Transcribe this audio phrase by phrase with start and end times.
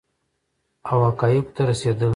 [0.89, 2.09] او حقایقو ته رسیدل